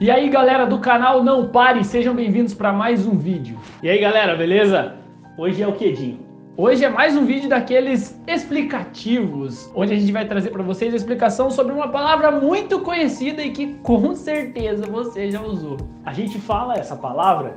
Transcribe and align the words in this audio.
E 0.00 0.10
aí 0.10 0.28
galera 0.28 0.66
do 0.66 0.80
canal 0.80 1.22
Não 1.22 1.46
Pare, 1.46 1.84
sejam 1.84 2.16
bem-vindos 2.16 2.52
para 2.52 2.72
mais 2.72 3.06
um 3.06 3.16
vídeo. 3.16 3.56
E 3.80 3.88
aí 3.88 4.00
galera, 4.00 4.34
beleza? 4.34 4.96
Hoje 5.38 5.62
é 5.62 5.68
o 5.68 5.72
que, 5.72 5.92
Dinho? 5.92 6.18
Hoje 6.56 6.84
é 6.84 6.88
mais 6.88 7.16
um 7.16 7.24
vídeo 7.24 7.48
daqueles 7.48 8.20
explicativos, 8.26 9.70
onde 9.72 9.94
a 9.94 9.96
gente 9.96 10.10
vai 10.10 10.26
trazer 10.26 10.50
para 10.50 10.64
vocês 10.64 10.92
a 10.92 10.96
explicação 10.96 11.48
sobre 11.48 11.72
uma 11.72 11.86
palavra 11.88 12.32
muito 12.32 12.80
conhecida 12.80 13.40
e 13.40 13.52
que 13.52 13.74
com 13.84 14.16
certeza 14.16 14.84
você 14.84 15.30
já 15.30 15.40
usou. 15.40 15.76
A 16.04 16.12
gente 16.12 16.40
fala 16.40 16.74
essa 16.74 16.96
palavra, 16.96 17.56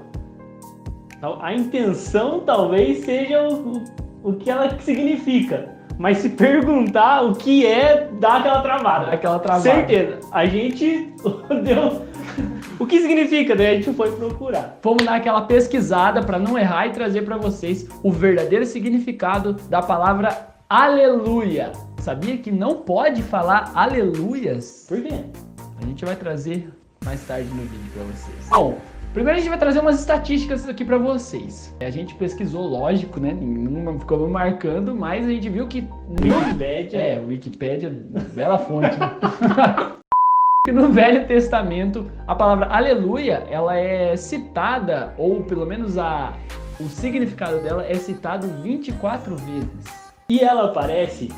a 1.42 1.54
intenção 1.56 2.42
talvez 2.42 3.00
seja 3.00 3.48
o, 3.48 3.84
o 4.24 4.34
que 4.34 4.52
ela 4.52 4.80
significa. 4.80 5.76
Mas 5.98 6.20
se 6.20 6.30
perguntar 6.30 7.24
o 7.24 7.34
que 7.34 7.66
é, 7.66 8.08
dá 8.20 8.38
aquela 8.38 8.62
travada. 8.62 9.12
Aquela 9.12 9.40
travada. 9.40 9.64
Certeza. 9.64 10.20
A 10.32 10.46
gente 10.46 11.12
deu. 11.64 12.06
O 12.80 12.86
que 12.86 13.02
significa? 13.02 13.56
Daí 13.56 13.68
a 13.68 13.74
gente 13.76 13.92
foi 13.94 14.12
procurar. 14.12 14.78
Vamos 14.84 15.04
dar 15.04 15.16
aquela 15.16 15.42
pesquisada 15.42 16.22
para 16.22 16.38
não 16.38 16.58
errar 16.58 16.88
e 16.88 16.92
trazer 16.92 17.24
para 17.24 17.36
vocês 17.36 17.88
o 18.04 18.12
verdadeiro 18.12 18.66
significado 18.66 19.54
da 19.68 19.82
palavra 19.82 20.56
aleluia. 20.70 21.72
Sabia 22.00 22.38
que 22.38 22.52
não 22.52 22.76
pode 22.76 23.24
falar 23.24 23.72
aleluias? 23.74 24.86
Por 24.88 25.02
quê? 25.02 25.26
A 25.82 25.86
gente 25.86 26.06
vai 26.06 26.16
trazer 26.16 26.72
mais 27.04 27.26
tarde 27.26 27.50
no 27.50 27.64
vídeo 27.64 27.92
para 27.94 28.04
vocês. 28.04 28.50
Bom, 28.50 28.78
Primeiro 29.14 29.40
a 29.40 29.42
gente 29.42 29.50
vai 29.50 29.58
trazer 29.58 29.80
umas 29.80 30.00
estatísticas 30.00 30.70
aqui 30.70 30.86
para 30.86 31.00
vocês. 31.00 31.76
A 31.80 31.90
gente 31.90 32.14
pesquisou, 32.14 32.68
lógico, 32.68 33.20
né? 33.20 33.34
Não 33.34 34.00
ficou 34.00 34.30
marcando, 34.30 34.94
mas 34.94 35.26
a 35.26 35.30
gente 35.30 35.50
viu 35.50 35.68
que 35.68 35.88
Wikipedia, 36.22 37.00
é, 37.00 37.20
Wikipedia, 37.20 37.90
bela 38.36 38.60
fonte. 38.60 38.96
No 40.66 40.90
Velho 40.92 41.28
Testamento, 41.28 42.12
a 42.26 42.36
palavra 42.36 42.66
aleluia, 42.68 43.46
ela 43.50 43.78
é 43.78 44.16
citada 44.18 45.14
ou 45.18 45.44
pelo 45.44 45.66
menos 45.66 45.98
a 45.98 46.34
o 46.80 46.90
significado 46.90 47.60
dela 47.62 47.86
é 47.86 47.96
citado 47.96 48.48
24 48.62 49.36
vezes. 49.36 50.12
E 50.30 50.40
ela 50.42 50.66
aparece 50.66 51.30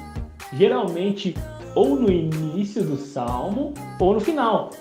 geralmente 0.54 1.36
ou 1.76 1.96
no 1.96 2.12
início 2.12 2.84
do 2.84 2.98
salmo 2.98 3.74
ou 4.00 4.14
no 4.16 4.20
final 4.20 4.72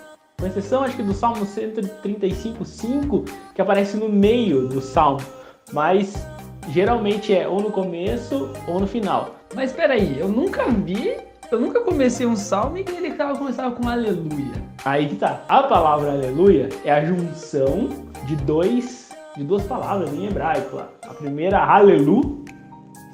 com 0.40 0.46
exceção 0.46 0.84
acho 0.84 0.94
que 0.94 1.02
do 1.02 1.12
Salmo 1.12 1.44
135, 1.44 2.64
5, 2.64 3.24
que 3.56 3.60
aparece 3.60 3.96
no 3.96 4.08
meio 4.08 4.68
do 4.68 4.80
Salmo, 4.80 5.20
mas 5.72 6.14
geralmente 6.68 7.34
é 7.34 7.48
ou 7.48 7.60
no 7.60 7.72
começo 7.72 8.48
ou 8.68 8.78
no 8.78 8.86
final. 8.86 9.34
Mas 9.52 9.70
espera 9.70 9.94
aí, 9.94 10.16
eu 10.16 10.28
nunca 10.28 10.68
vi, 10.68 11.16
eu 11.50 11.60
nunca 11.60 11.80
comecei 11.80 12.24
um 12.24 12.36
salmo 12.36 12.78
e 12.78 12.84
ele 13.24 13.38
começava 13.38 13.74
com 13.74 13.88
aleluia. 13.88 14.52
Aí 14.84 15.08
que 15.08 15.16
tá. 15.16 15.42
A 15.48 15.62
palavra 15.64 16.12
aleluia 16.12 16.68
é 16.84 16.92
a 16.92 17.04
junção 17.04 17.88
de 18.26 18.36
dois 18.36 19.08
de 19.36 19.44
duas 19.44 19.62
palavras 19.64 20.12
em 20.12 20.26
hebraico. 20.26 20.78
A 20.78 21.14
primeira 21.14 21.62
alelu 21.62 22.44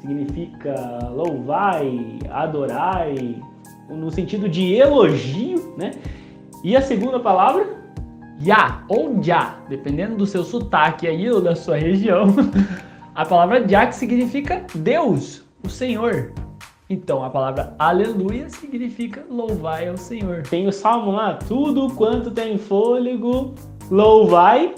significa 0.00 0.74
louvai, 1.10 2.18
adorai, 2.30 3.42
no 3.88 4.10
sentido 4.10 4.48
de 4.48 4.74
elogio, 4.74 5.74
né? 5.76 5.92
E 6.62 6.74
a 6.74 6.80
segunda 6.80 7.20
palavra? 7.20 7.66
Ya 8.40 8.82
ou 8.88 9.22
Já, 9.22 9.58
dependendo 9.68 10.16
do 10.16 10.26
seu 10.26 10.42
sotaque 10.44 11.06
aí 11.06 11.30
ou 11.30 11.40
da 11.40 11.54
sua 11.54 11.76
região. 11.76 12.26
A 13.14 13.24
palavra 13.24 13.66
Já 13.68 13.86
que 13.86 13.94
significa 13.94 14.64
Deus, 14.74 15.44
o 15.62 15.68
Senhor. 15.68 16.32
Então 16.88 17.24
a 17.24 17.30
palavra 17.30 17.74
aleluia 17.78 18.48
significa 18.50 19.24
louvai 19.30 19.88
ao 19.88 19.96
Senhor. 19.96 20.42
Tem 20.42 20.66
o 20.66 20.72
salmo 20.72 21.12
lá, 21.12 21.34
tudo 21.34 21.88
quanto 21.94 22.30
tem 22.30 22.58
fôlego, 22.58 23.54
louvai 23.90 24.74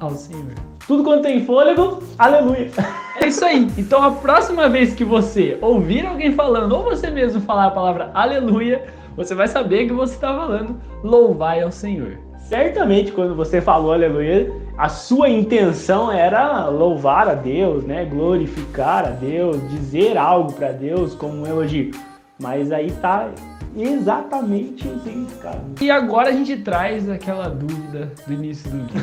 ao 0.00 0.10
Senhor. 0.10 0.54
Tudo 0.86 1.04
quanto 1.04 1.22
tem 1.22 1.44
fôlego, 1.44 2.02
aleluia. 2.18 2.70
É 3.16 3.28
isso 3.28 3.44
aí. 3.44 3.70
Então 3.78 4.02
a 4.02 4.10
próxima 4.10 4.68
vez 4.68 4.92
que 4.92 5.04
você 5.04 5.56
ouvir 5.62 6.04
alguém 6.04 6.32
falando, 6.32 6.72
ou 6.72 6.82
você 6.82 7.10
mesmo 7.10 7.40
falar 7.40 7.66
a 7.66 7.70
palavra 7.70 8.10
aleluia, 8.12 8.84
você 9.16 9.36
vai 9.36 9.46
saber 9.46 9.86
que 9.86 9.92
você 9.92 10.14
está 10.14 10.34
falando 10.34 10.80
louvai 11.02 11.62
ao 11.62 11.70
Senhor. 11.70 12.18
Certamente, 12.48 13.12
quando 13.12 13.34
você 13.34 13.60
falou 13.60 13.92
aleluia, 13.92 14.52
a 14.76 14.88
sua 14.88 15.28
intenção 15.28 16.10
era 16.10 16.66
louvar 16.68 17.28
a 17.28 17.34
Deus, 17.34 17.84
né? 17.84 18.04
Glorificar 18.04 19.06
a 19.06 19.10
Deus, 19.10 19.56
dizer 19.70 20.18
algo 20.18 20.52
para 20.52 20.72
Deus 20.72 21.14
como 21.14 21.42
um 21.42 21.46
elogio. 21.46 21.92
Mas 22.40 22.72
aí 22.72 22.90
tá 22.90 23.30
exatamente 23.76 24.88
o 24.88 25.00
significado. 25.00 25.60
E 25.80 25.90
agora 25.90 26.30
a 26.30 26.32
gente 26.32 26.56
traz 26.56 27.08
aquela 27.08 27.48
dúvida 27.48 28.12
do 28.26 28.32
início 28.32 28.68
do 28.70 28.78
vídeo. 28.78 29.02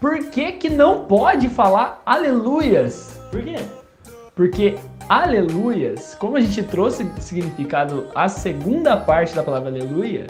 Por 0.00 0.18
que 0.30 0.52
que 0.52 0.70
não 0.70 1.04
pode 1.04 1.48
falar 1.48 2.00
aleluias? 2.06 3.20
Por 3.32 3.42
quê? 3.42 3.56
Porque 4.36 4.76
aleluias, 5.08 6.14
como 6.14 6.36
a 6.36 6.40
gente 6.40 6.62
trouxe 6.62 7.10
significado 7.18 8.06
a 8.14 8.28
segunda 8.28 8.96
parte 8.96 9.34
da 9.34 9.42
palavra 9.42 9.68
aleluia, 9.68 10.26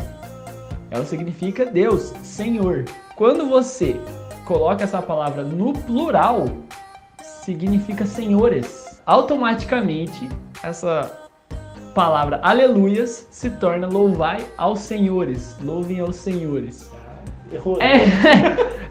ela 0.91 1.05
significa 1.05 1.66
Deus, 1.66 2.15
Senhor. 2.22 2.84
Quando 3.16 3.49
você 3.49 4.00
coloca 4.47 4.84
essa 4.84 5.03
palavra 5.03 5.43
no 5.43 5.73
plural, 5.73 6.47
significa 7.23 8.07
senhores. 8.07 9.03
Automaticamente, 9.05 10.29
essa 10.62 11.12
palavra 11.95 12.41
aleluias 12.43 13.27
se 13.31 13.51
torna 13.51 13.87
louvai 13.87 14.45
aos 14.57 14.81
senhores, 14.81 15.57
louvem 15.62 16.01
aos 16.01 16.17
senhores. 16.17 16.91
Errou. 17.53 17.79
É, 17.81 18.01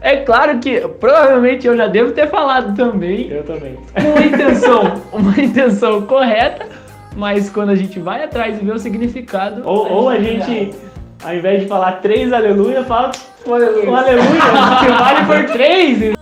é 0.12 0.16
claro 0.18 0.58
que 0.58 0.80
provavelmente 0.80 1.66
eu 1.66 1.76
já 1.76 1.86
devo 1.86 2.12
ter 2.12 2.28
falado 2.28 2.76
também. 2.76 3.28
Eu 3.30 3.42
também. 3.42 3.78
Uma 3.98 4.20
intenção, 4.24 5.02
uma 5.12 5.40
intenção 5.40 6.02
correta, 6.02 6.66
mas 7.16 7.50
quando 7.50 7.70
a 7.70 7.74
gente 7.74 7.98
vai 7.98 8.22
atrás 8.22 8.60
e 8.60 8.64
vê 8.64 8.72
o 8.72 8.78
significado. 8.78 9.62
Ou 9.64 9.86
a 9.86 9.88
ou 9.88 10.08
a 10.08 10.18
gente 10.18 10.74
ao 11.24 11.34
invés 11.34 11.62
de 11.62 11.66
falar 11.66 11.92
três 12.00 12.32
aleluia, 12.32 12.84
fala 12.84 13.10
um 13.46 13.54
aleluia, 13.54 13.90
um 13.90 13.96
aleluia 13.96 14.40
vale 14.40 14.90
por 15.36 15.52
três. 15.52 16.16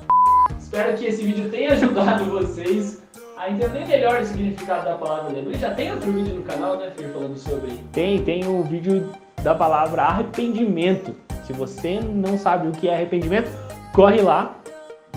Espero 0.59 0.97
que 0.97 1.07
esse 1.07 1.23
vídeo 1.23 1.49
tenha 1.49 1.73
ajudado 1.73 2.25
vocês 2.25 3.03
a 3.37 3.49
entender 3.51 3.87
melhor 3.87 4.21
o 4.21 4.27
significado 4.27 4.85
da 4.85 4.97
palavra 4.97 5.31
aleluia. 5.31 5.59
Já 5.59 5.73
tem 5.73 5.93
outro 5.93 6.11
vídeo 6.11 6.35
no 6.35 6.43
canal, 6.43 6.77
né, 6.77 6.91
Fer, 6.97 7.13
falando 7.13 7.37
sobre. 7.37 7.73
Tem, 7.93 8.23
tem 8.23 8.45
o 8.45 8.59
um 8.59 8.63
vídeo 8.63 9.11
da 9.43 9.55
palavra 9.55 10.03
arrependimento. 10.03 11.15
Se 11.45 11.53
você 11.53 12.01
não 12.01 12.37
sabe 12.39 12.69
o 12.69 12.73
que 12.73 12.89
é 12.89 12.95
arrependimento, 12.95 13.51
corre 13.93 14.21
lá 14.21 14.57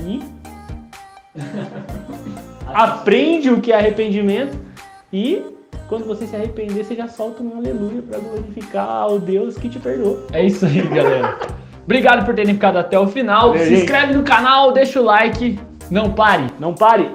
e 0.02 0.22
aprende 2.68 3.50
o 3.50 3.62
que 3.62 3.72
é 3.72 3.78
arrependimento 3.78 4.58
e 5.12 5.41
quando 5.88 6.06
você 6.06 6.28
se 6.28 6.35
arrepender, 6.35 6.84
você 6.84 6.96
já 6.96 7.08
solta 7.08 7.41
um 7.41 7.58
aleluia 7.58 8.02
para 8.02 8.19
glorificar 8.19 9.08
o 9.08 9.19
Deus 9.19 9.58
que 9.58 9.69
te 9.69 9.79
perdoou. 9.79 10.28
É 10.34 10.46
isso 10.46 10.66
aí, 10.66 10.81
galera. 10.81 11.56
Obrigado 11.87 12.25
por 12.25 12.35
terem 12.35 12.53
ficado 12.53 12.77
até 12.77 12.99
o 12.99 13.07
final. 13.07 13.53
Valeu, 13.53 13.65
se 13.65 13.73
inscreve 13.75 14.13
no 14.13 14.21
canal, 14.21 14.73
deixa 14.73 14.99
o 14.99 15.03
like. 15.05 15.57
Não 15.89 16.11
pare. 16.11 16.47
Não 16.59 16.73
pare. 16.73 17.09